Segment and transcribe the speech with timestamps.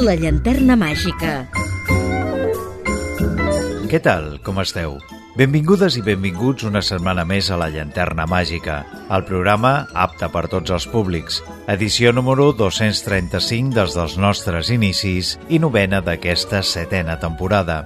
[0.00, 1.30] La llanterna màgica.
[3.90, 4.38] Què tal?
[4.46, 4.94] Com esteu?
[5.36, 8.78] Benvingudes i benvinguts una setmana més a La Llanterna Màgica,
[9.12, 15.60] el programa apte per tots els públics, edició número 235 des dels nostres inicis i
[15.60, 17.82] novena d'aquesta setena temporada.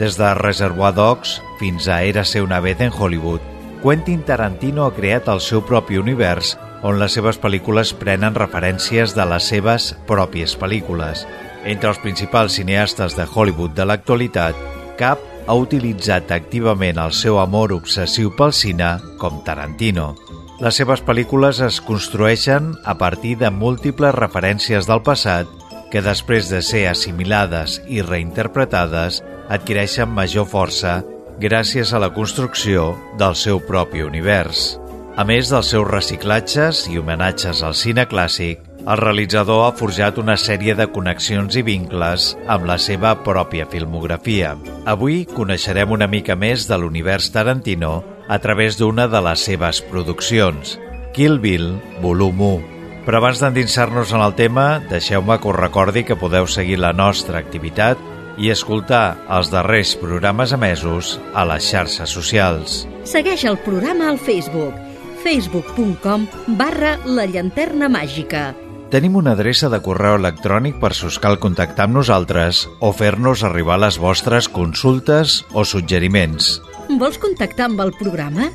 [0.00, 3.44] Des de Reservoir Dogs fins a Érase una vez en Hollywood,
[3.84, 9.28] Quentin Tarantino ha creat el seu propi univers on les seves pel·lícules prenen referències de
[9.28, 11.26] les seves pròpies pel·lícules.
[11.64, 14.56] Entre els principals cineastes de Hollywood de l'actualitat,
[15.00, 20.14] cap ha utilitzat activament el seu amor obsessiu pel cine com Tarantino.
[20.60, 25.48] Les seves pel·lícules es construeixen a partir de múltiples referències del passat
[25.90, 31.00] que després de ser assimilades i reinterpretades adquireixen major força
[31.40, 34.76] gràcies a la construcció del seu propi univers.
[35.16, 40.36] A més dels seus reciclatges i homenatges al cine clàssic, el realitzador ha forjat una
[40.40, 44.54] sèrie de connexions i vincles amb la seva pròpia filmografia.
[44.88, 50.78] Avui coneixerem una mica més de l'univers Tarantino a través d'una de les seves produccions,
[51.14, 52.76] Kill Bill, volum 1.
[53.06, 57.40] Però abans d'endinsar-nos en el tema, deixeu-me que us recordi que podeu seguir la nostra
[57.40, 57.98] activitat
[58.40, 62.84] i escoltar els darrers programes emesos a les xarxes socials.
[63.04, 64.78] Segueix el programa al Facebook
[65.20, 68.69] facebook.com barra la llanterna màgica.
[68.90, 73.44] Tenim una adreça de correu electrònic per si us cal contactar amb nosaltres o fer-nos
[73.46, 76.56] arribar les vostres consultes o suggeriments.
[76.98, 78.50] Vols contactar amb el programa?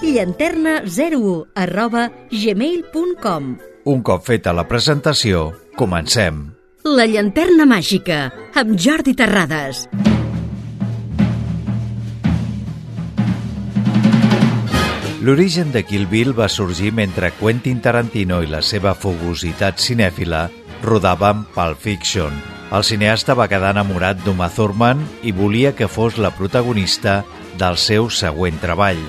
[0.00, 3.50] llanterna01 arroba gmail.com
[3.90, 6.46] Un cop feta la presentació, comencem.
[6.86, 8.22] La llanterna màgica,
[8.56, 9.84] amb Jordi Terrades.
[15.20, 20.46] L'origen de Kill Bill va sorgir mentre Quentin Tarantino i la seva fogositat cinèfila
[20.80, 22.32] rodaven Pulp Fiction.
[22.72, 27.18] El cineasta va quedar enamorat d'Uma Thurman i volia que fos la protagonista
[27.60, 29.02] del seu següent treball.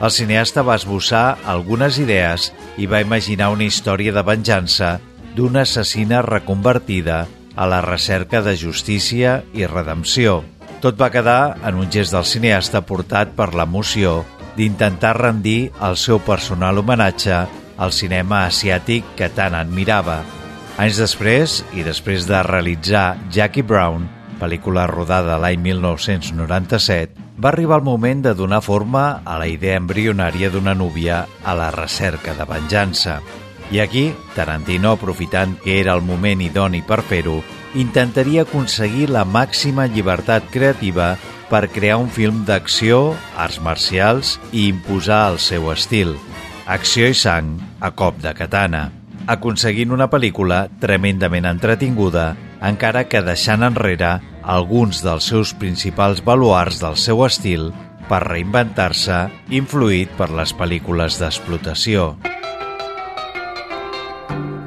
[0.00, 2.48] El cineasta va esbossar algunes idees
[2.80, 4.94] i va imaginar una història de venjança
[5.36, 7.26] d'una assassina reconvertida
[7.56, 10.40] a la recerca de justícia i redempció.
[10.80, 14.22] Tot va quedar en un gest del cineasta portat per l'emoció
[14.58, 17.38] d'intentar rendir el seu personal homenatge
[17.78, 20.18] al cinema asiàtic que tant admirava.
[20.78, 24.08] Anys després, i després de realitzar Jackie Brown,
[24.38, 30.50] pel·lícula rodada l'any 1997, va arribar el moment de donar forma a la idea embrionària
[30.50, 33.20] d'una núvia a la recerca de venjança.
[33.70, 37.42] I aquí, Tarantino, aprofitant que era el moment idoni per fer-ho,
[37.78, 41.16] intentaria aconseguir la màxima llibertat creativa
[41.48, 46.14] per crear un film d'acció, arts marcials i imposar el seu estil.
[46.68, 48.88] Acció i sang a cop de katana,
[49.28, 56.96] aconseguint una pel·lícula tremendament entretinguda, encara que deixant enrere alguns dels seus principals baluars del
[56.96, 57.70] seu estil
[58.08, 62.14] per reinventar-se, influït per les pel·lícules d'explotació.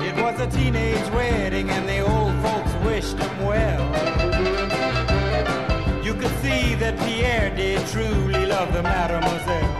[0.01, 4.10] It was a teenage wedding and the old folks wished him well.
[6.81, 9.75] That Pierre did truly love the mademoiselle.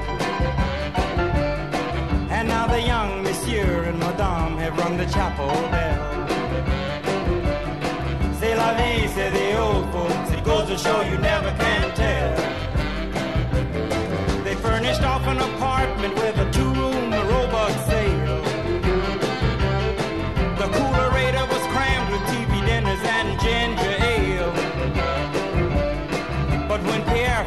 [2.29, 6.27] And now the young monsieur and madame have rung the chapel bell.
[8.39, 10.29] C'est la vie, say the old folks.
[10.29, 12.35] It goes to show you never can tell.
[14.43, 16.70] They furnished off an apartment with a two-room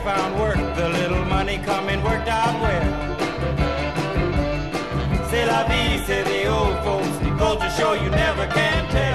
[0.04, 2.84] found work, the little money coming worked out well.
[5.30, 7.08] C'est la vie, say the old folks.
[7.38, 9.13] Goes to show you never can tell.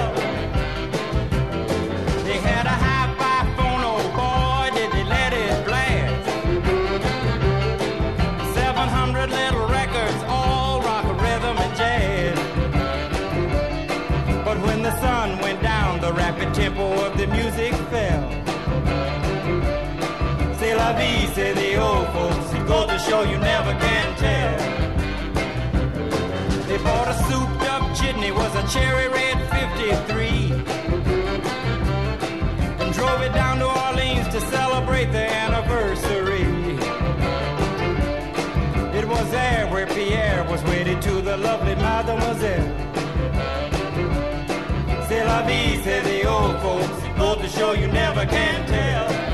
[20.92, 22.52] Vie, say the old folks.
[22.52, 24.58] It goes to show you never can tell.
[26.66, 30.52] They bought a souped up jitney, was a cherry red 53.
[32.80, 36.46] And drove it down to Orleans to celebrate the anniversary.
[38.98, 42.76] It was there where Pierre was wedded to the lovely mademoiselle.
[45.08, 47.04] C'est la vie, say the old folks.
[47.04, 49.29] It goes to show you never can tell.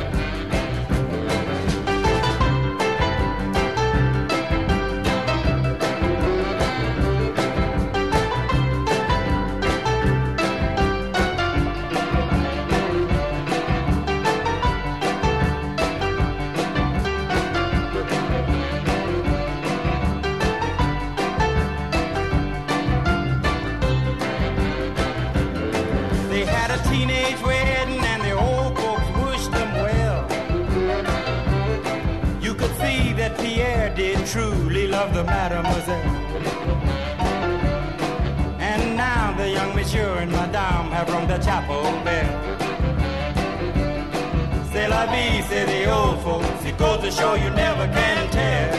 [47.27, 48.75] Show you never can tell.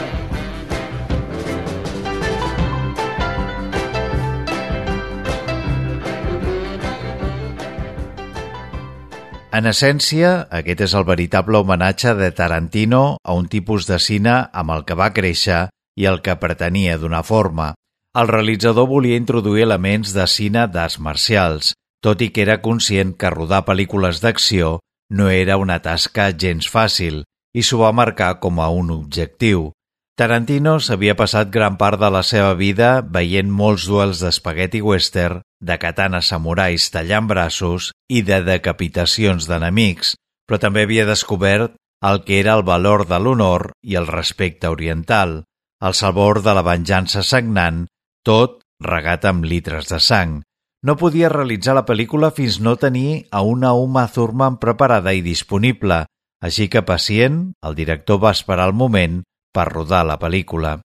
[9.52, 14.78] En essència, aquest és el veritable homenatge de Tarantino a un tipus de cine amb
[14.78, 15.68] el que va créixer
[16.00, 17.74] i el que pretenia donar forma.
[18.16, 23.34] El realitzador volia introduir elements de cine d'arts marcials, tot i que era conscient que
[23.34, 24.78] rodar pel·lícules d'acció
[25.12, 27.26] no era una tasca gens fàcil
[27.58, 29.72] i s'ho va marcar com a un objectiu.
[30.18, 35.78] Tarantino s'havia passat gran part de la seva vida veient molts duels d'espagueti western, de
[35.82, 40.16] katana samurais tallant braços i de decapitacions d'enemics,
[40.46, 41.76] però també havia descobert
[42.08, 45.44] el que era el valor de l'honor i el respecte oriental,
[45.82, 47.86] el sabor de la venjança sagnant,
[48.26, 50.42] tot regat amb litres de sang.
[50.86, 56.06] No podia realitzar la pel·lícula fins no tenir a una Uma Thurman preparada i disponible,
[56.44, 59.22] així que pacient, el director va esperar el moment
[59.54, 60.78] per rodar la pel·lícula.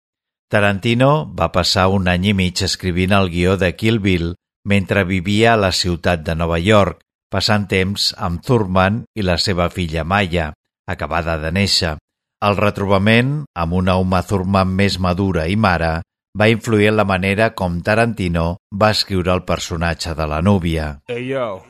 [0.53, 4.35] Tarantino va passar un any i mig escrivint el guió de Kill Bill
[4.69, 7.01] mentre vivia a la ciutat de Nova York,
[7.33, 10.53] passant temps amb Thurman i la seva filla Maya,
[10.87, 11.97] acabada de néixer.
[12.43, 16.01] El retrobament, amb una Uma Thurman més madura i mare,
[16.39, 18.47] va influir en la manera com Tarantino
[18.83, 20.87] va escriure el personatge de la núvia.
[21.09, 21.63] Hey yo,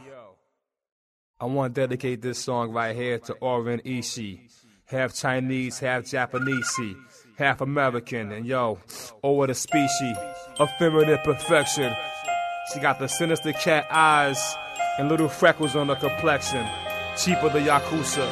[1.43, 4.43] I want to dedicate this song right here to Oren Ishii.
[4.85, 6.81] half Chinese, half Japanese,
[7.37, 8.79] half American, and yo,
[9.25, 10.17] over the species
[10.61, 11.93] of feminine perfection.
[12.73, 14.41] She got the sinister cat eyes
[15.00, 16.65] and little freckles on her complexion,
[17.19, 18.25] cheaper the Yakuza.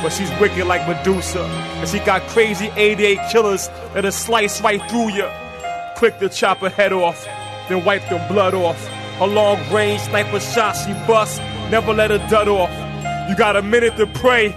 [0.00, 5.10] But she's wicked like Medusa, and she got crazy 88 killers that'll slice right through
[5.10, 5.28] you.
[5.96, 7.24] Quick to chop her head off,
[7.68, 8.88] then wipe the blood off.
[9.20, 12.70] A long range sniper shot she busts, never let her dud off.
[13.28, 14.54] You got a minute to pray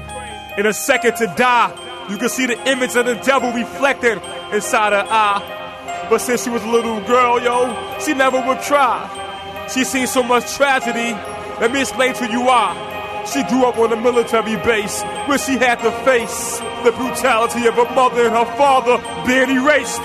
[0.58, 2.08] in a second to die.
[2.10, 4.22] You can see the image of the devil reflected
[4.54, 6.08] inside her eye.
[6.10, 9.68] But since she was a little girl, yo, she never would try.
[9.74, 11.14] She seen so much tragedy.
[11.60, 12.90] Let me explain to you why.
[13.32, 17.76] She grew up on a military base where she had to face the brutality of
[17.76, 18.98] her mother and her father
[19.28, 20.02] being erased.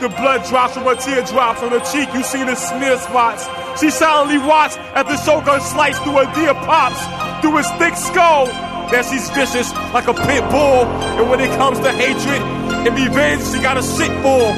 [0.00, 2.08] The blood drops from her teardrops on her cheek.
[2.14, 3.44] You see the smear spots.
[3.78, 6.96] She silently watched as the shotgun sliced through her dear pops,
[7.42, 8.46] through his thick skull.
[8.46, 10.88] That she's vicious like a pit bull.
[11.20, 14.56] And when it comes to hatred and revenge, she got a sick bull.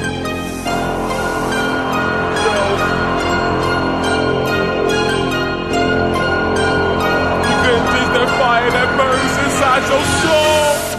[7.43, 10.92] Revenge is the fire that burns inside your soul.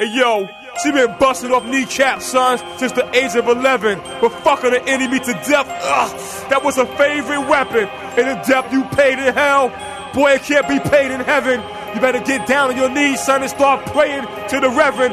[0.00, 0.48] Hey yo,
[0.82, 4.00] she been busting off kneecaps, son, since the age of 11.
[4.22, 7.86] But fucking the enemy to death, ugh, that was her favorite weapon.
[8.16, 9.68] And the debt you paid in hell,
[10.14, 11.60] boy, it can't be paid in heaven.
[11.94, 15.12] You better get down on your knees, son, and start praying to the Reverend.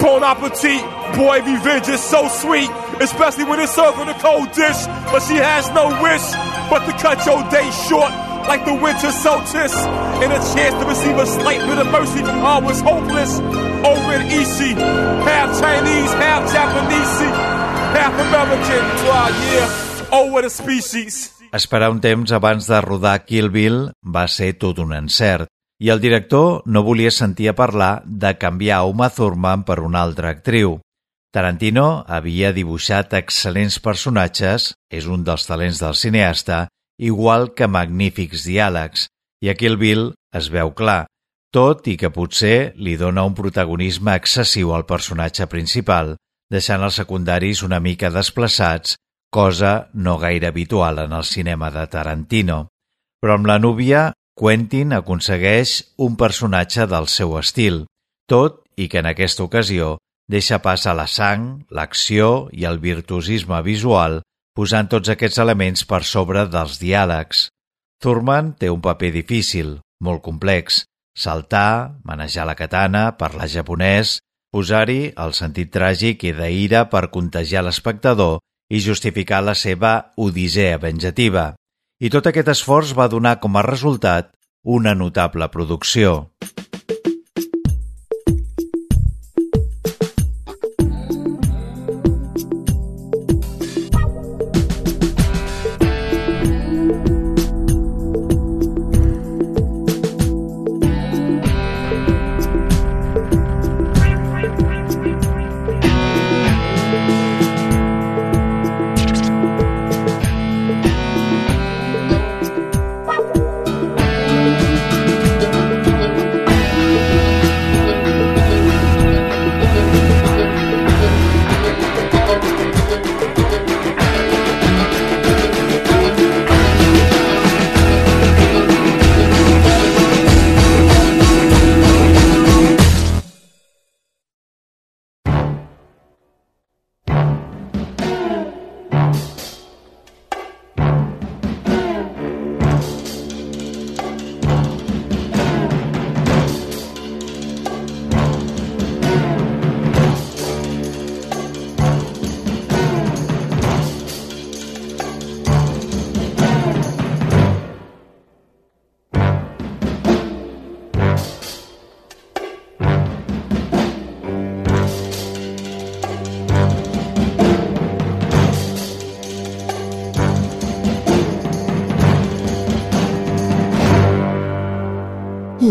[0.00, 0.82] Bon appetit,
[1.14, 4.82] boy, revenge is so sweet, especially when it's served in a cold dish.
[5.14, 6.26] But she has no wish
[6.68, 9.76] but to cut your day short like the winter solstice.
[10.24, 13.38] And a chance to receive a slight bit of mercy from all was hopeless.
[13.84, 14.72] Over in Ishi,
[15.28, 17.20] half Chinese, half Japanese,
[17.94, 18.84] half American.
[19.06, 21.36] Wow, yeah, over the species.
[21.52, 26.00] Esperar un temps abans de rodar Kill Bill va ser tot un encert i el
[26.02, 30.80] director no volia sentir a parlar de canviar Uma Thurman per una altra actriu.
[31.30, 36.66] Tarantino havia dibuixat excel·lents personatges, és un dels talents del cineasta,
[36.98, 39.06] igual que magnífics diàlegs,
[39.42, 41.06] i a Kill Bill es veu clar,
[41.54, 46.16] tot i que potser li dona un protagonisme excessiu al personatge principal,
[46.52, 48.96] deixant els secundaris una mica desplaçats,
[49.30, 52.66] cosa no gaire habitual en el cinema de Tarantino.
[53.20, 57.86] Però amb la núvia, Quentin aconsegueix un personatge del seu estil,
[58.30, 59.96] tot i que en aquesta ocasió
[60.28, 64.20] deixa pas a la sang, l'acció i el virtuosisme visual,
[64.58, 67.44] posant tots aquests elements per sobre dels diàlegs.
[68.02, 70.80] Thurman té un paper difícil, molt complex,
[71.14, 74.16] saltar, manejar la katana, parlar japonès,
[74.50, 81.52] posar-hi el sentit tràgic i d'ira per contagiar l'espectador i justificar la seva odissea venjativa.
[82.02, 84.34] I tot aquest esforç va donar com a resultat
[84.66, 86.32] una notable producció.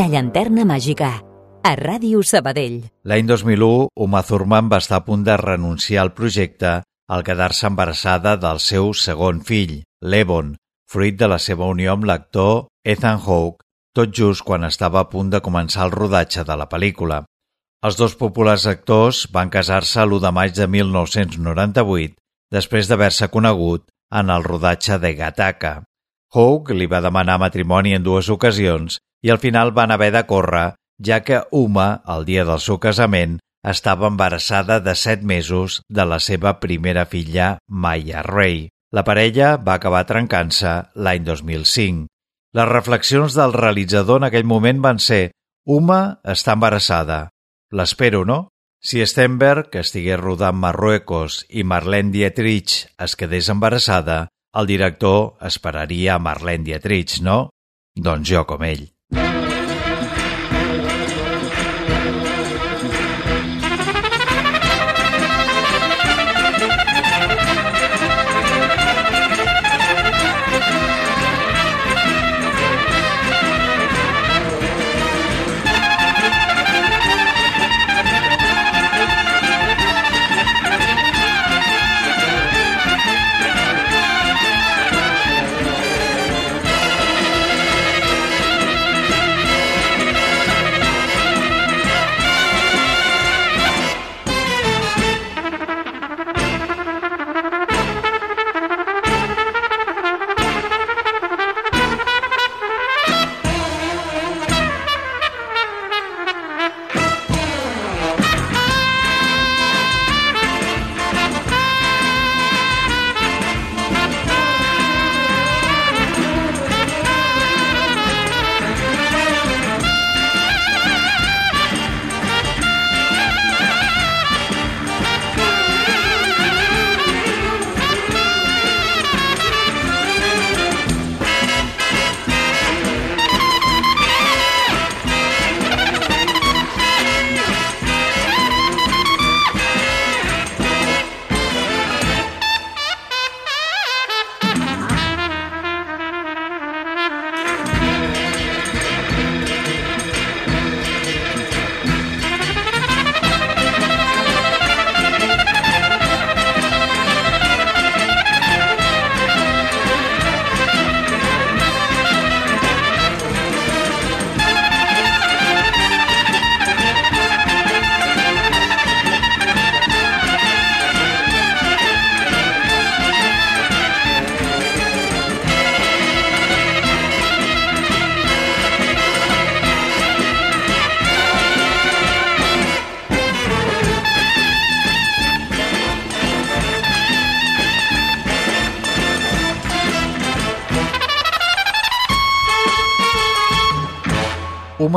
[0.07, 1.07] La llanterna màgica,
[1.67, 2.77] a Ràdio Sabadell.
[3.11, 6.69] L'any 2001, Uma Thurman va estar a punt de renunciar al projecte
[7.11, 10.53] al quedar-se embarassada del seu segon fill, l'Evon,
[10.87, 13.67] fruit de la seva unió amb l'actor Ethan Hawke,
[13.99, 17.19] tot just quan estava a punt de començar el rodatge de la pel·lícula.
[17.83, 22.15] Els dos populars actors van casar-se l'1 de maig de 1998,
[22.55, 25.81] després d'haver-se conegut en el rodatge de Gattaca.
[26.33, 30.75] Hawke li va demanar matrimoni en dues ocasions i al final van haver de córrer,
[31.03, 36.19] ja que Uma, el dia del seu casament, estava embarassada de set mesos de la
[36.19, 38.69] seva primera filla, Maya Ray.
[38.91, 42.07] La parella va acabar trencant-se l'any 2005.
[42.55, 45.31] Les reflexions del realitzador en aquell moment van ser
[45.67, 47.27] Uma està embarassada.
[47.75, 48.47] L'espero, no?
[48.79, 56.17] Si Stenberg, que estigués rodant Marruecos, i Marlene Dietrich es quedés embarassada, el director esperaria
[56.17, 57.39] Marlene Dietrich, no?
[57.93, 58.87] Doncs jo com ell.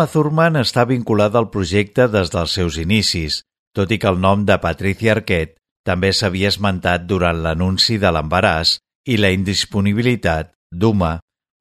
[0.00, 3.35] Uma Thurman està vinculada al projecte des dels seus inicis,
[3.76, 8.78] tot i que el nom de Patricia Arquette també s'havia esmentat durant l'anunci de l'embaràs
[9.12, 11.11] i la indisponibilitat d'Uma.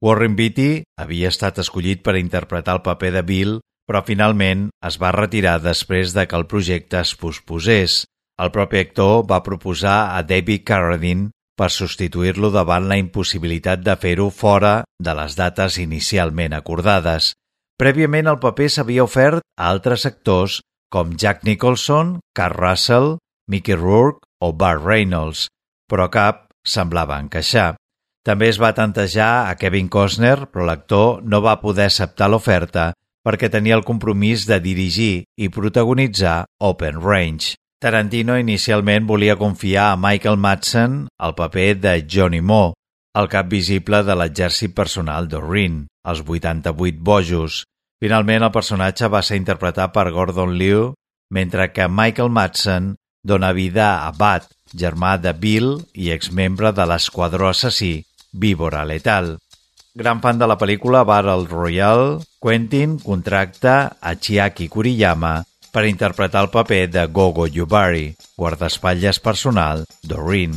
[0.00, 0.70] Warren Beatty
[1.04, 3.52] havia estat escollit per interpretar el paper de Bill,
[3.84, 8.06] però finalment es va retirar després de que el projecte es posposés.
[8.40, 11.28] El propi actor va proposar a David Carradine
[11.60, 17.34] per substituir-lo davant la impossibilitat de fer-ho fora de les dates inicialment acordades.
[17.80, 20.58] Prèviament el paper s'havia ofert a altres actors
[20.92, 23.14] com Jack Nicholson, Carl Russell,
[23.48, 25.46] Mickey Rourke o Burt Reynolds,
[25.88, 27.78] però cap semblava encaixar.
[28.26, 32.90] També es va tantejar a Kevin Costner, però l'actor no va poder acceptar l'oferta
[33.24, 37.54] perquè tenia el compromís de dirigir i protagonitzar Open Range.
[37.80, 42.74] Tarantino inicialment volia confiar a Michael Madsen el paper de Johnny Moe,
[43.16, 47.64] el cap visible de l'exèrcit personal d'Orin, els 88 bojos,
[48.00, 50.94] Finalment, el personatge va ser interpretat per Gordon Liu,
[51.36, 57.50] mentre que Michael Madsen dona vida a Bat, germà de Bill i exmembre de l'esquadró
[57.50, 59.34] assassí Víbora Letal.
[59.92, 65.34] Gran fan de la pel·lícula Battle Royale, Quentin contracta a Chiaki Kuriyama
[65.70, 70.56] per interpretar el paper de Gogo Yubari, guardaespatlles personal d'Orin.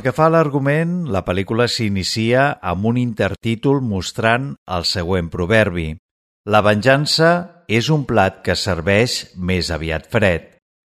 [0.00, 5.90] Pel que fa a l'argument, la pel·lícula s'inicia amb un intertítol mostrant el següent proverbi.
[6.48, 7.32] La venjança
[7.68, 10.46] és un plat que serveix més aviat fred.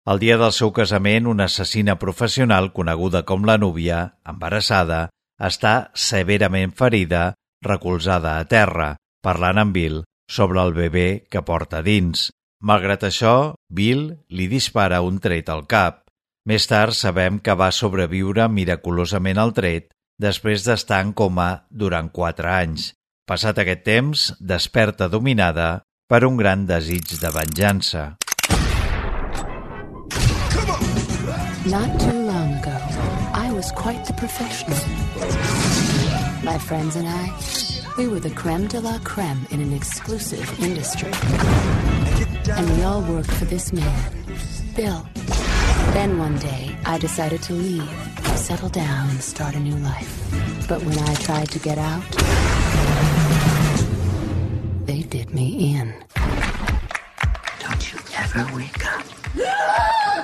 [0.05, 5.01] El dia del seu casament, una assassina professional coneguda com la núvia, embarassada,
[5.41, 7.23] està severament ferida,
[7.65, 8.91] recolzada a terra,
[9.25, 12.29] parlant amb Bill sobre el bebè que porta dins.
[12.61, 16.05] Malgrat això, Bill li dispara un tret al cap.
[16.49, 22.49] Més tard sabem que va sobreviure miraculosament al tret després d'estar en coma durant quatre
[22.49, 22.95] anys.
[23.29, 28.17] Passat aquest temps, desperta dominada per un gran desig de venjança.
[31.69, 32.77] Not too long ago,
[33.37, 34.81] I was quite the professional.
[36.43, 37.29] My friends and I,
[37.99, 41.13] we were the creme de la creme in an exclusive industry.
[42.57, 44.13] And we all worked for this man,
[44.75, 45.05] Bill.
[45.93, 47.91] Then one day, I decided to leave,
[48.37, 50.67] settle down, and start a new life.
[50.69, 52.05] But when I tried to get out,
[54.87, 55.93] they did me in.
[57.59, 59.05] Don't you ever wake up.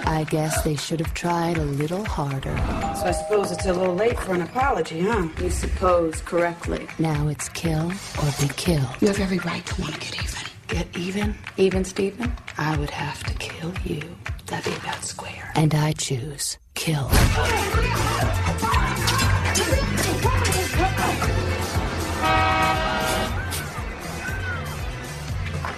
[0.08, 2.56] I guess they should have tried a little harder.
[2.96, 5.28] So I suppose it's a little late for an apology, huh?
[5.42, 6.86] You suppose correctly.
[6.98, 8.88] Now it's kill or be killed.
[9.00, 10.42] You have every right to want to get even.
[10.68, 11.34] Get even?
[11.56, 12.34] Even, Stephen?
[12.56, 14.02] I would have to kill you.
[14.46, 15.52] That'd be about square.
[15.56, 17.08] And I choose kill.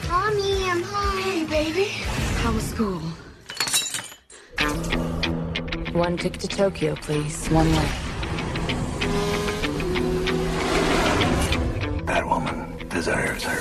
[0.09, 1.18] Mommy, I'm home.
[1.22, 1.85] Hey, baby.
[2.42, 3.00] How was school?
[5.94, 7.48] One ticket to Tokyo, please.
[7.48, 7.88] One way.
[12.04, 13.58] That woman deserves her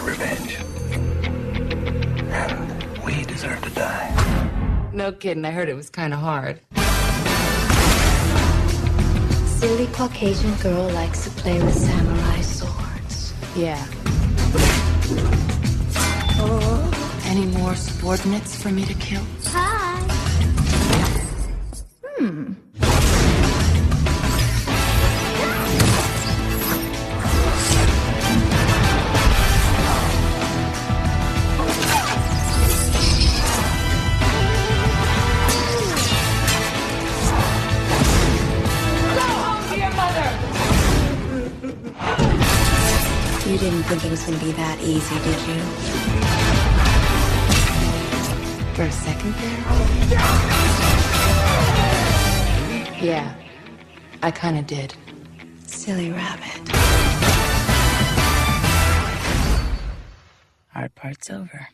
[5.08, 6.60] No kidding, I heard it was kind of hard.
[9.48, 13.34] Silly Caucasian girl likes to play with samurai swords.
[13.56, 13.82] Yeah.
[17.24, 19.24] Any more subordinates for me to kill?
[19.46, 19.77] Hi.
[44.28, 45.62] Going be that easy, did you?
[48.74, 49.60] For a second there?
[53.02, 53.34] Yeah.
[54.22, 54.94] I kind of did.
[55.66, 56.70] Silly rabbit.
[60.74, 61.70] Hard part's over.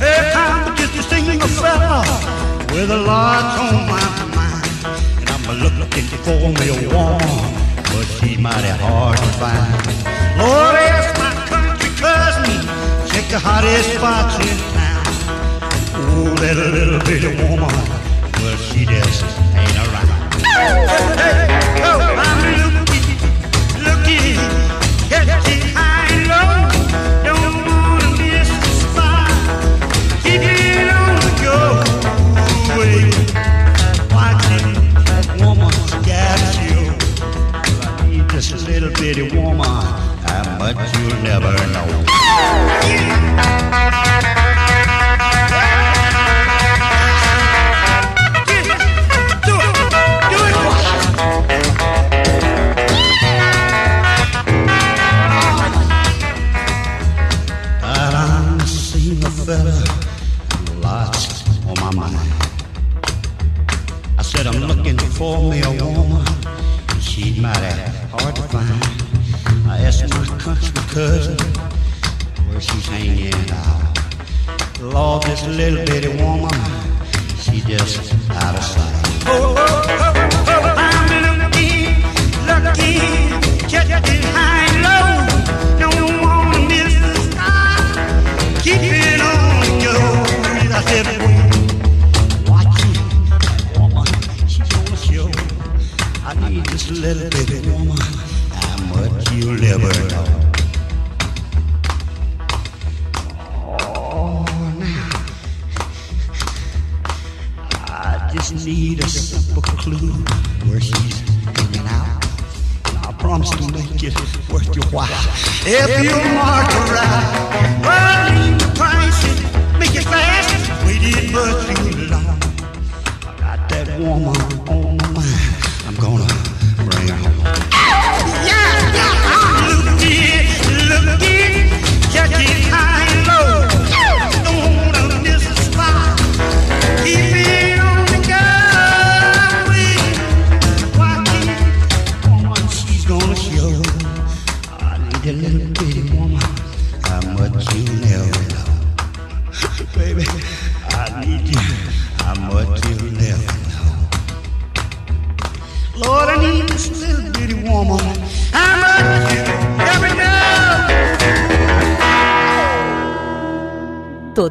[0.00, 4.66] Every time get to sing a fella with a lot on my mind.
[5.20, 7.54] And I'm a looking for me a woman,
[7.92, 9.72] but she's mighty hard to find.
[10.38, 12.60] Lord, ask my country cousin,
[13.10, 15.06] check the hottest spots in town.
[15.98, 17.72] Oh, that little bitty woman,
[18.40, 19.24] well, she just
[19.54, 20.34] ain't around.
[20.44, 22.65] Hey, oh,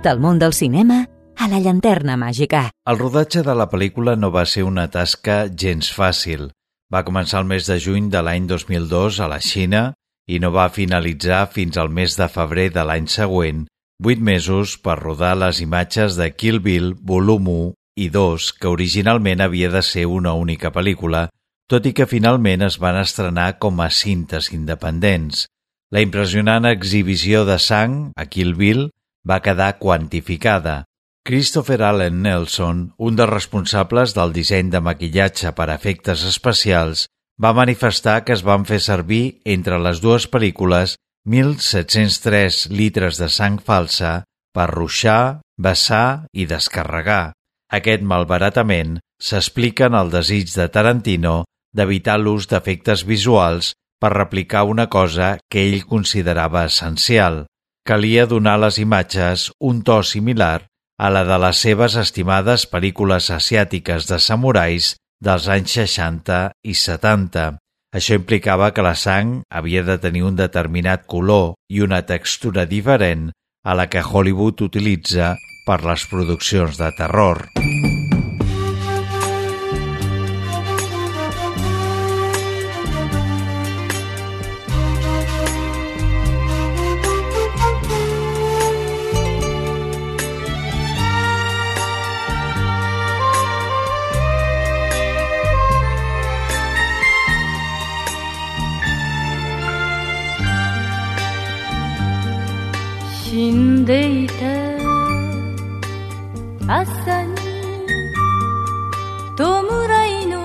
[0.05, 0.99] Tot el món del cinema
[1.41, 2.59] a la llanterna màgica.
[2.85, 6.43] El rodatge de la pel·lícula no va ser una tasca gens fàcil.
[6.93, 9.79] Va començar el mes de juny de l'any 2002 a la Xina
[10.29, 13.63] i no va finalitzar fins al mes de febrer de l'any següent,
[13.97, 17.73] vuit mesos per rodar les imatges de Kill Bill volum 1
[18.05, 21.31] i 2, que originalment havia de ser una única pel·lícula,
[21.65, 25.47] tot i que finalment es van estrenar com a cintes independents.
[25.89, 28.91] La impressionant exhibició de sang a Kill Bill
[29.27, 30.83] va quedar quantificada.
[31.25, 37.07] Christopher Allen Nelson, un dels responsables del disseny de maquillatge per a efectes especials,
[37.41, 43.57] va manifestar que es van fer servir entre les dues pel·lícules 1.703 litres de sang
[43.57, 44.21] falsa
[44.53, 47.33] per ruixar, vessar i descarregar.
[47.73, 51.41] Aquest malbaratament s'explica en el desig de Tarantino
[51.75, 57.45] d'evitar l'ús d'efectes visuals per replicar una cosa que ell considerava essencial.
[57.85, 60.65] Calia donar a les imatges un to similar
[60.97, 67.43] a la de les seves estimades pel·lícules asiàtiques de samurais dels anys 60 i 70.
[67.93, 73.29] Això implicava que la sang havia de tenir un determinat color i una textura diferent
[73.61, 75.35] a la que Hollywood utilitza
[75.69, 77.64] per les produccions de terror.「
[103.85, 104.33] んでいた。
[106.67, 107.35] 朝に
[109.37, 109.43] 弔
[110.23, 110.43] いの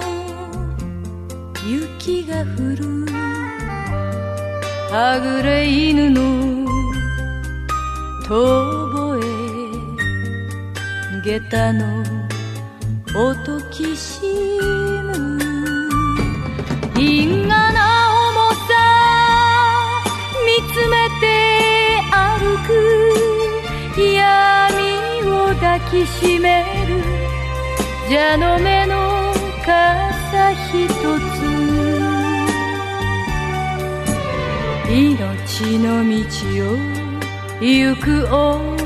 [1.67, 3.07] 雪が降る」
[4.93, 6.21] 「はぐれ犬の
[8.29, 8.31] 遠
[8.93, 9.27] 吠え。
[11.25, 12.05] 下駄の
[13.17, 14.21] 音きし
[15.03, 15.39] む」
[17.01, 17.79] 「因果な
[18.29, 18.71] 重さ
[20.45, 21.23] 見つめて
[22.13, 23.00] 歩く。
[25.71, 27.01] 抱きしめる。
[28.09, 29.33] 蛇の目の
[29.65, 31.23] 傘ひとつ。
[34.91, 36.17] 命の道
[36.67, 36.77] を
[37.61, 38.81] 行く女。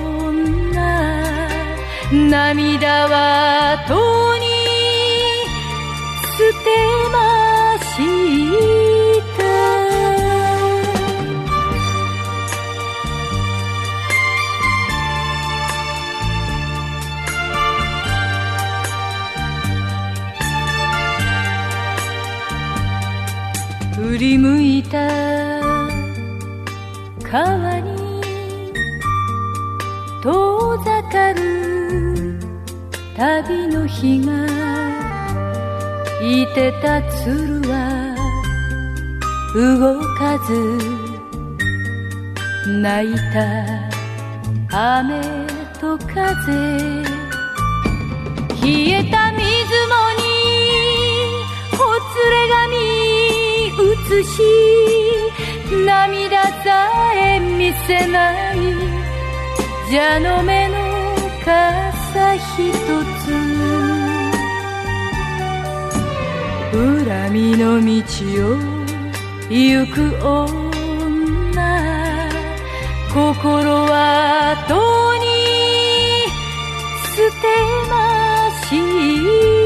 [2.12, 4.44] 涙はとに
[6.37, 6.68] 捨て
[7.11, 7.94] まし
[8.79, 8.84] た
[24.14, 24.96] 振り向いた。
[27.29, 28.22] 川に
[30.22, 32.38] 遠ざかる
[33.16, 34.46] 旅の日が
[36.22, 38.14] いてた鶴は
[39.53, 40.79] 動かず
[42.81, 45.20] 泣いた雨
[45.81, 47.03] と風。
[48.62, 49.24] 冷えた
[54.05, 54.43] 髪映し
[55.85, 58.57] 涙さえ見せない。
[59.90, 60.75] 蛇の目の
[61.45, 62.77] 傘ひと
[63.21, 63.33] つ。
[66.73, 67.93] 恨みの道
[68.43, 68.59] を
[69.49, 70.64] 行く女。
[73.12, 74.75] 心はと
[75.19, 75.25] に
[77.14, 77.47] 捨て
[77.88, 77.93] ま
[78.69, 78.75] し
[79.59, 79.63] た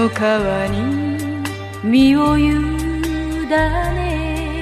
[0.00, 1.44] の川に
[1.84, 2.48] 身を委
[3.48, 4.60] ね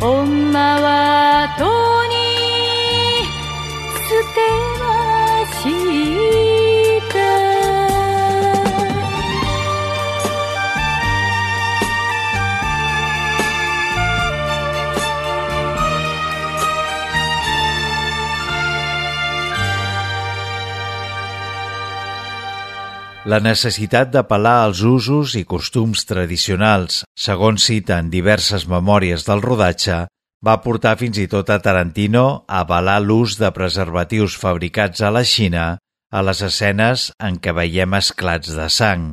[0.00, 1.64] 女はと
[2.08, 2.16] に
[4.08, 4.67] 捨て
[23.28, 29.98] La necessitat d'apel·lar als usos i costums tradicionals, segons cita en diverses memòries del rodatge,
[30.40, 35.26] va portar fins i tot a Tarantino a avalar l'ús de preservatius fabricats a la
[35.28, 35.66] Xina
[36.08, 39.04] a les escenes en què veiem esclats de sang.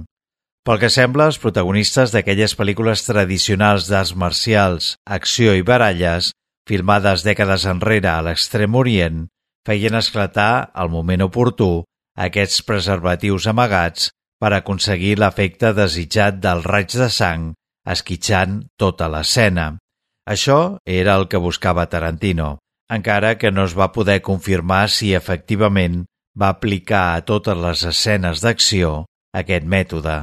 [0.63, 6.31] Pel que sembla, els protagonistes d'aquelles pel·lícules tradicionals d'arts marcials, acció i baralles,
[6.69, 9.25] filmades dècades enrere a l'Extrem Orient,
[9.67, 11.83] feien esclatar, al moment oportú,
[12.15, 17.53] aquests preservatius amagats per aconseguir l'efecte desitjat del raig de sang
[17.85, 19.75] esquitxant tota l'escena.
[20.25, 22.57] Això era el que buscava Tarantino,
[22.89, 26.03] encara que no es va poder confirmar si efectivament
[26.39, 30.19] va aplicar a totes les escenes d'acció aquest mètode.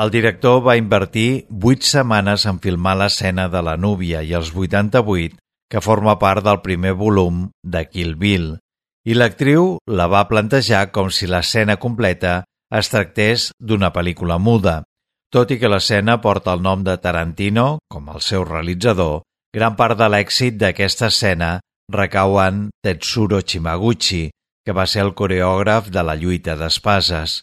[0.00, 5.36] El director va invertir 8 setmanes en filmar l'escena de la núvia i els 88,
[5.70, 8.54] que forma part del primer volum de Kill Bill,
[9.04, 12.44] i l'actriu la va plantejar com si l'escena completa
[12.80, 14.80] es tractés d'una pel·lícula muda,
[15.30, 19.20] Tot i que l'escena porta el nom de Tarantino, com el seu realitzador,
[19.54, 21.50] gran part de l'èxit d'aquesta escena
[21.94, 24.24] recau en Tetsuro Chimaguchi,
[24.66, 27.36] que va ser el coreògraf de la lluita d'espases.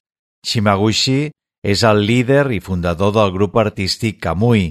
[0.44, 1.32] Chimaguchi
[1.68, 4.70] és el líder i fundador del grup artístic Kamui,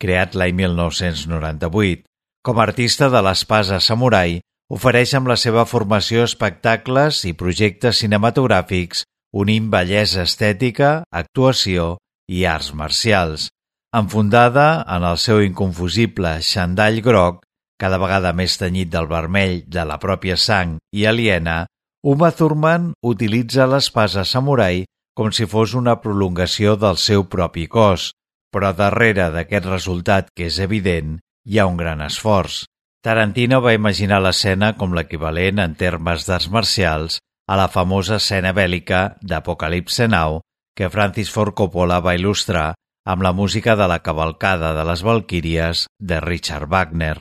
[0.00, 2.06] creat l'any 1998.
[2.40, 4.38] Com a artista de l'espasa samurai,
[4.72, 9.04] ofereix amb la seva formació espectacles i projectes cinematogràfics
[9.36, 11.98] unint bellesa estètica, actuació
[12.32, 13.50] i arts marcials.
[13.92, 17.42] Enfundada en el seu inconfusible xandall groc,
[17.80, 21.66] cada vegada més tenyit del vermell de la pròpia sang i aliena,
[22.08, 24.86] Uma Thurman utilitza l'espasa samurai
[25.18, 28.12] com si fos una prolongació del seu propi cos,
[28.54, 32.60] però darrere d'aquest resultat que és evident hi ha un gran esforç.
[33.02, 37.18] Tarantino va imaginar l'escena com l'equivalent en termes d'arts marcials
[37.50, 40.38] a la famosa escena bèl·lica d'Apocalipse Now
[40.78, 42.68] que Francis Ford Coppola va il·lustrar
[43.08, 47.16] amb la música de la cavalcada de les Valquíries de Richard Wagner.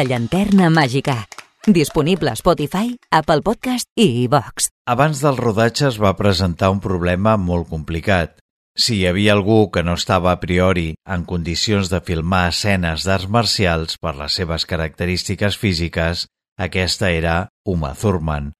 [0.00, 1.26] La llanterna màgica.
[1.66, 4.70] Disponible a Spotify, Apple Podcast i iVox.
[4.88, 8.38] Abans del rodatge es va presentar un problema molt complicat.
[8.72, 13.28] Si hi havia algú que no estava a priori en condicions de filmar escenes d'arts
[13.28, 16.24] marcials per les seves característiques físiques,
[16.56, 17.36] aquesta era
[17.68, 18.54] Uma Thurman.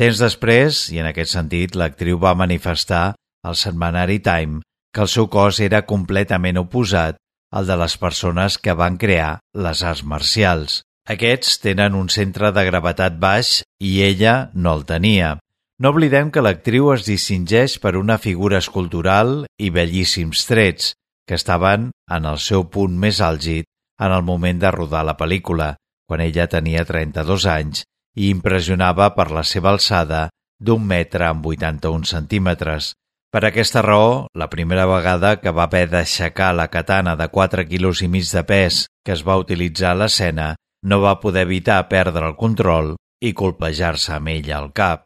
[0.00, 3.04] Temps després, i en aquest sentit, l'actriu va manifestar
[3.44, 7.20] al setmanari Time que el seu cos era completament oposat
[7.52, 10.85] el de les persones que van crear les arts marcials.
[11.06, 15.36] Aquests tenen un centre de gravetat baix i ella no el tenia.
[15.78, 20.94] No oblidem que l'actriu es distingeix per una figura escultural i bellíssims trets,
[21.28, 23.68] que estaven en el seu punt més àlgid
[24.02, 25.76] en el moment de rodar la pel·lícula,
[26.08, 27.86] quan ella tenia 32 anys
[28.16, 30.26] i impressionava per la seva alçada
[30.58, 32.94] d'un metre amb 81 centímetres,
[33.30, 38.00] per aquesta raó, la primera vegada que va haver d'aixecar la katana de 4 quilos
[38.02, 40.54] i mig de pes que es va utilitzar a l'escena,
[40.86, 45.05] no va poder evitar perdre el control i colpejar-se amb ella al cap.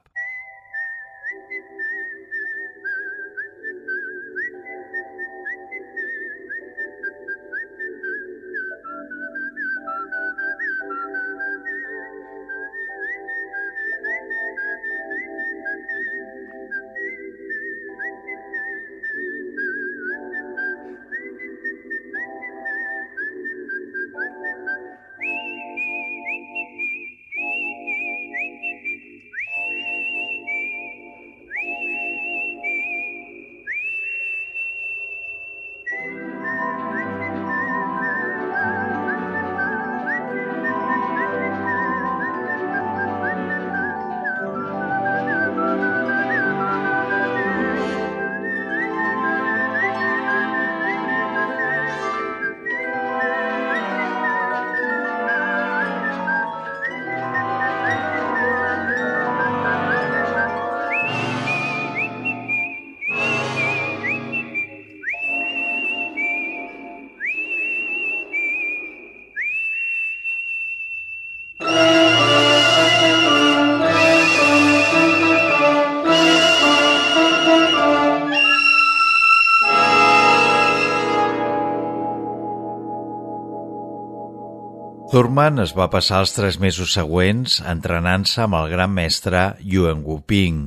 [85.20, 90.60] Thurman es va passar els tres mesos següents entrenant-se amb el gran mestre Yuen Wuping,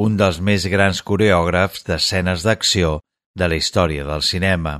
[0.00, 2.94] un dels més grans coreògrafs d'escenes d'acció
[3.36, 4.72] de la història del cinema.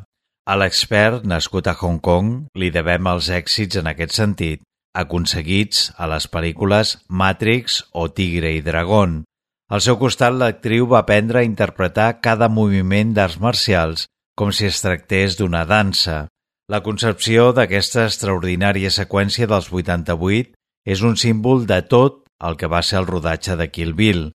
[0.49, 4.65] A l'expert, nascut a Hong Kong, li devem els èxits en aquest sentit,
[4.97, 9.27] aconseguits a les pel·lícules Matrix o Tigre i Dragón.
[9.69, 14.09] Al seu costat, l'actriu va aprendre a interpretar cada moviment d'arts marcials
[14.41, 16.31] com si es tractés d'una dansa.
[16.69, 20.51] La concepció d'aquesta extraordinària seqüència dels 88
[20.95, 24.27] és un símbol de tot el que va ser el rodatge de Kill Bill,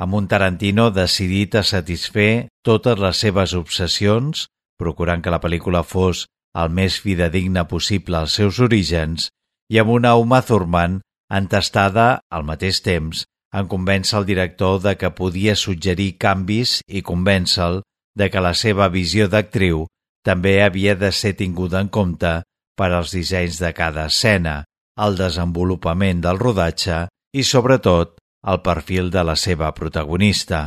[0.00, 4.46] amb un Tarantino decidit a satisfer totes les seves obsessions,
[4.80, 6.24] procurant que la pel·lícula fos
[6.56, 9.28] el més fidedigna possible als seus orígens,
[9.68, 15.12] i amb una Uma Thurman entestada, al mateix temps, en convèncer el director de que
[15.12, 17.84] podia suggerir canvis i convèncer-lo
[18.16, 19.86] de que la seva visió d'actriu
[20.26, 22.40] també havia de ser tinguda en compte
[22.78, 24.62] per als dissenys de cada escena,
[25.02, 30.62] el desenvolupament del rodatge i, sobretot, el perfil de la seva protagonista.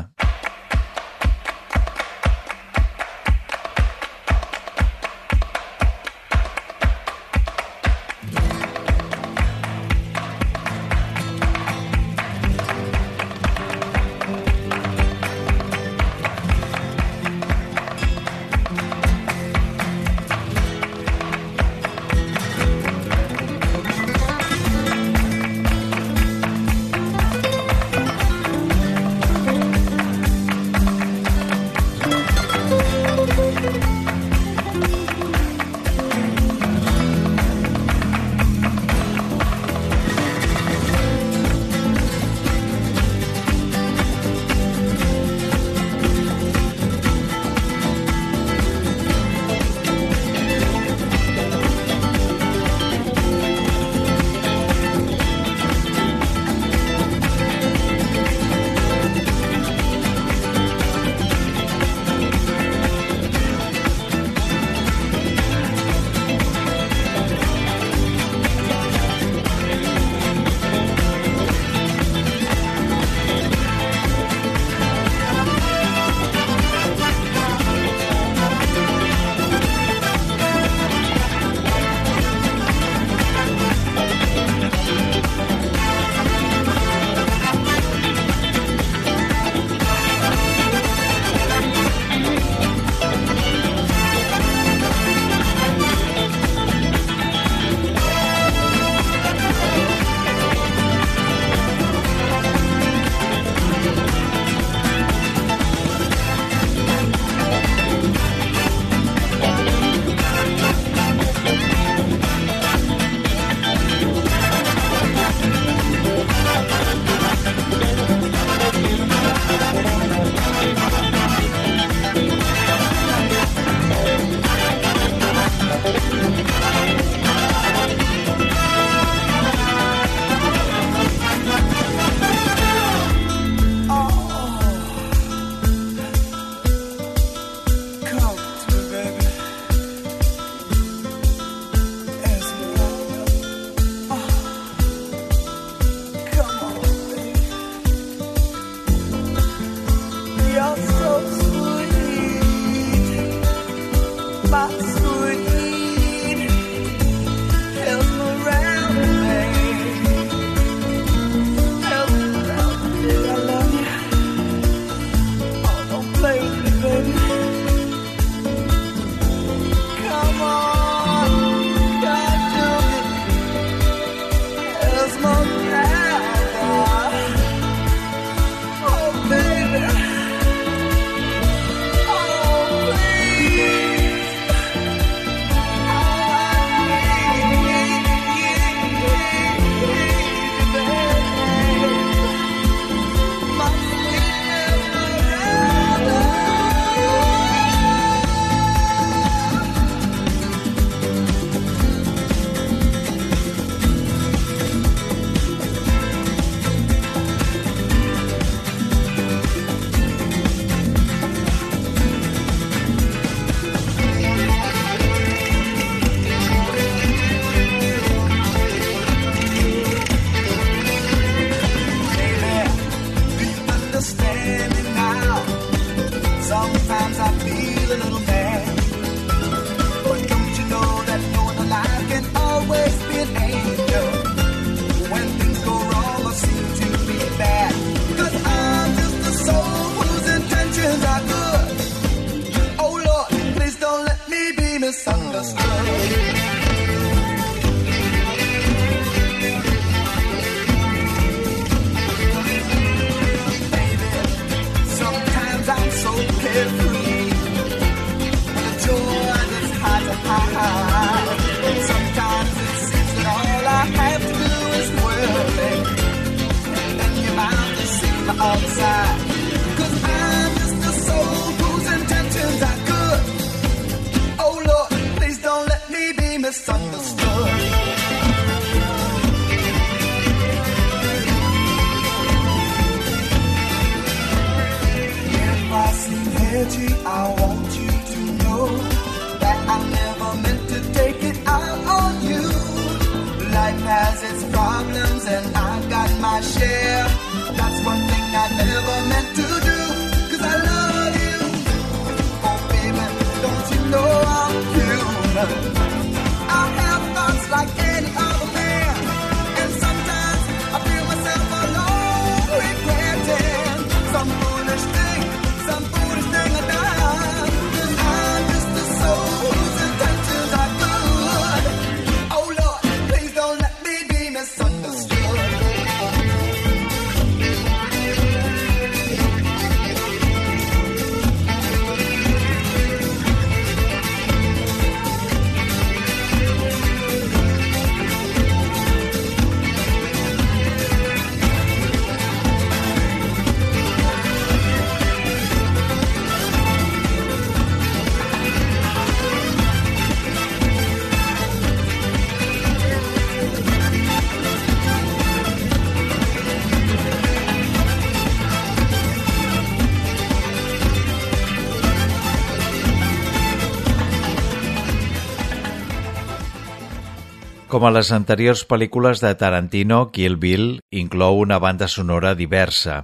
[367.76, 373.02] Com a les anteriors pel·lícules de Tarantino, Kill Bill inclou una banda sonora diversa.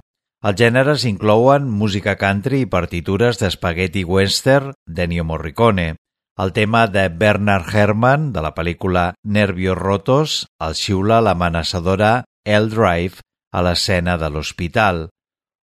[0.48, 5.84] Els gèneres inclouen música country i partitures d'Spaghetti Western d'Ennio Morricone,
[6.40, 9.02] el tema de Bernard Herrmann de la pel·lícula
[9.36, 12.14] Nervios Rotos el xiula l'amenaçadora
[12.56, 13.20] El Drive
[13.52, 15.02] a l'escena de l'hospital.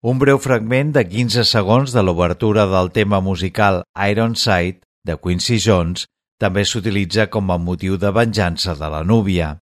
[0.05, 6.05] Un breu fragment de 15 segons de l'obertura del tema musical Ironside de Quincy Jones
[6.40, 9.58] també s'utilitza com a motiu de venjança de la núvia.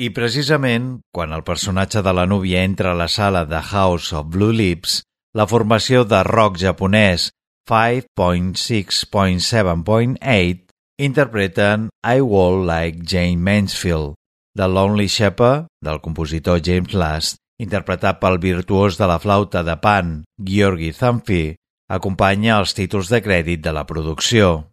[0.00, 4.26] I precisament, quan el personatge de la núvia entra a la sala de House of
[4.32, 5.02] Blue Lips,
[5.34, 7.30] la formació de rock japonès
[7.68, 10.60] 5.6.7.8
[11.00, 14.14] interpreten I Walk Like Jane Mansfield,
[14.56, 20.24] de Lonely Shepherd, del compositor James Last, interpretat pel virtuós de la flauta de pan
[20.36, 21.54] Georgi Zamfi,
[21.92, 24.70] acompanya els títols de crèdit de la producció.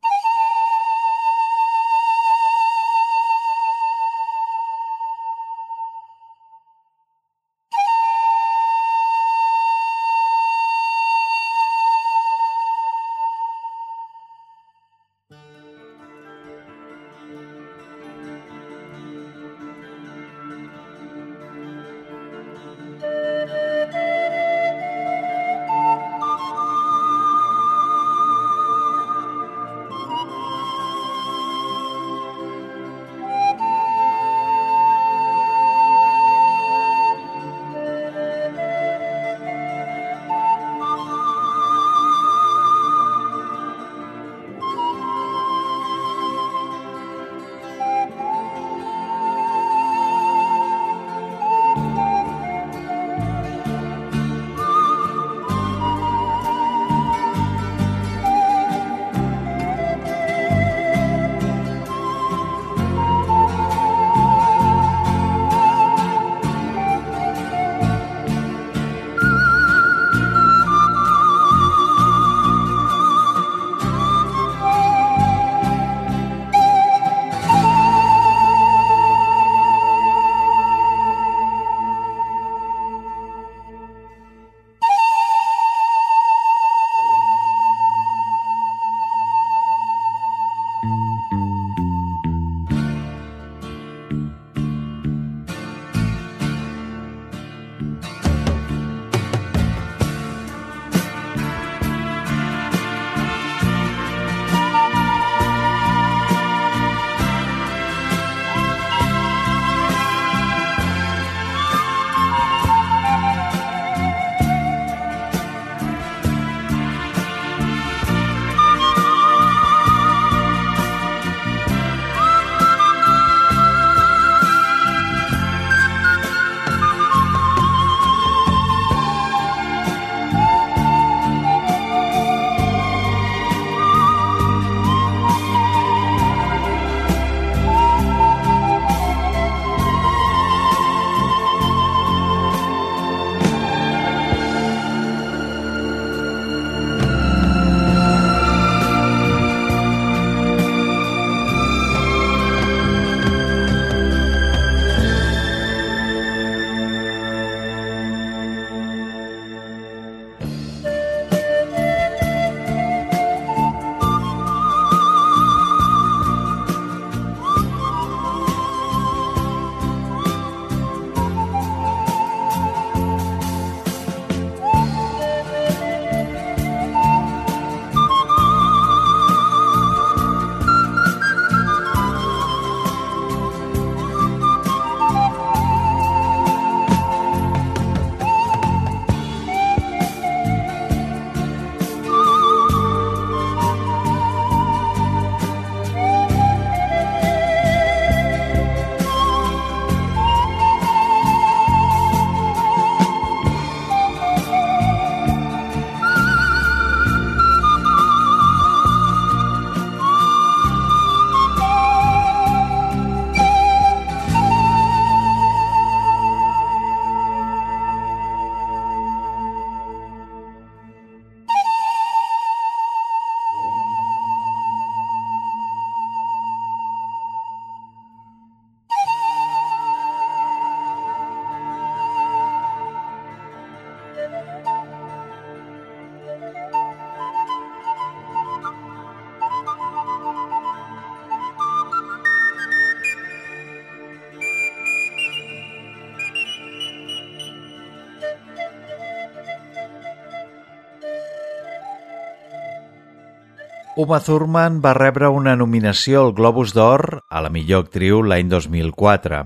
[253.98, 257.02] Uma Thurman va rebre una nominació al Globus d'Or
[257.34, 259.39] a la millor actriu l'any 2004.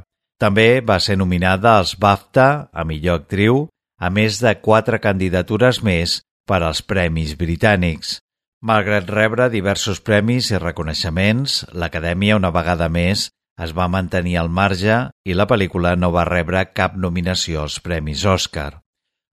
[0.43, 3.61] També va ser nominada als BAFTA a millor actriu,
[3.95, 8.17] a més de quatre candidatures més per als Premis Britànics.
[8.59, 15.05] Malgrat rebre diversos premis i reconeixements, l'Acadèmia una vegada més es va mantenir al marge
[15.23, 18.73] i la pel·lícula no va rebre cap nominació als Premis Òscar.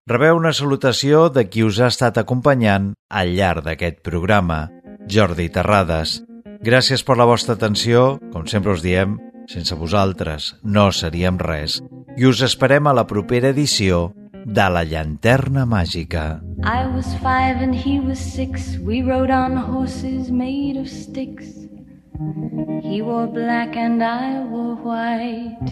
[0.09, 4.63] Rebeu una salutació de qui us ha estat acompanyant al llarg d'aquest programa,
[5.09, 6.19] Jordi Terrades.
[6.61, 8.19] Gràcies per la vostra atenció.
[8.33, 9.17] Com sempre us diem,
[9.49, 11.79] sense vosaltres no seríem res.
[12.15, 14.11] I us esperem a la propera edició
[14.45, 16.41] de La Llanterna Màgica.
[16.63, 18.77] I was five and he was six.
[18.77, 21.47] We rode on horses made of sticks.
[22.83, 25.71] He wore black and I wore white.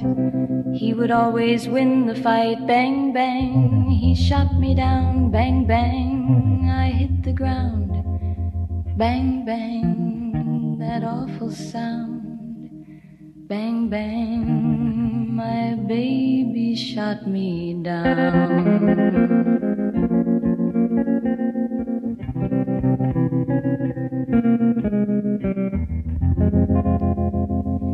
[0.74, 2.66] He would always win the fight.
[2.66, 3.90] Bang, bang.
[3.92, 5.30] He shot me down.
[5.30, 6.70] Bang, bang.
[6.72, 8.16] I hit the ground.
[8.98, 10.78] Bang, bang.
[10.80, 12.24] That awful sound.
[13.48, 15.36] Bang, bang.
[15.36, 18.98] My baby shot me down.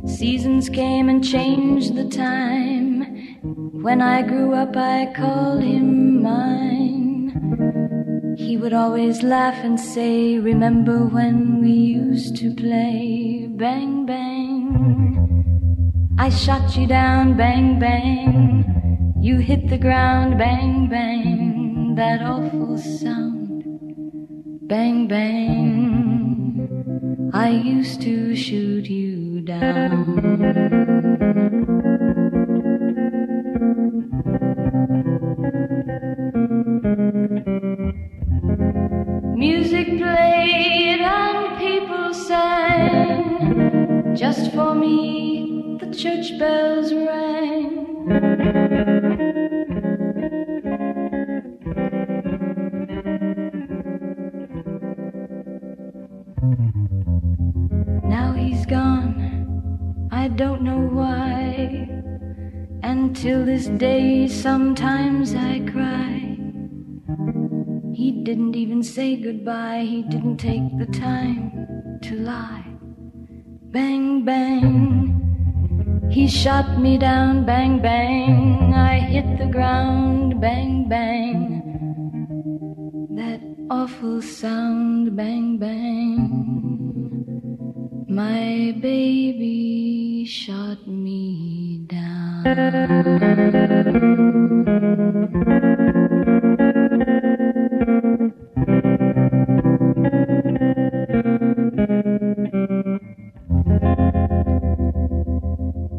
[0.08, 3.04] Seasons came and changed the time.
[3.84, 6.83] When I grew up, I called him mine.
[8.54, 13.48] He would always laugh and say, Remember when we used to play?
[13.50, 16.14] Bang, bang.
[16.20, 19.16] I shot you down, bang, bang.
[19.20, 21.96] You hit the ground, bang, bang.
[21.96, 23.64] That awful sound,
[24.68, 26.70] bang, bang.
[27.34, 30.04] I used to shoot you down.
[42.14, 47.80] Sang just for me the church bells rang.
[58.04, 61.90] Now he's gone, I don't know why.
[62.84, 66.38] And till this day, sometimes I cry.
[67.94, 71.63] He didn't even say goodbye, he didn't take the time
[72.04, 72.66] to lie.
[73.72, 75.20] Bang, bang.
[76.12, 78.74] He shot me down, bang, bang.
[78.74, 81.62] I hit the ground, bang, bang.
[83.16, 86.44] That awful sound, bang, bang.
[88.10, 91.64] My baby shot me